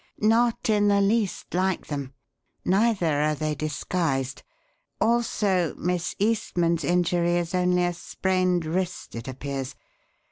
[0.19, 2.15] Not in the least like them,
[2.65, 4.41] neither are they disguised.
[4.99, 9.75] Also, Miss Eastman's injury is only a sprained wrist, it appears.